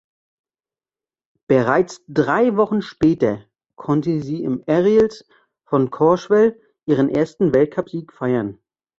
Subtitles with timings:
[1.47, 5.27] Bereits drei Wochen später konnte sie im Aerials
[5.63, 8.57] von Courchevel ihren ersten Weltcupsieg feiern.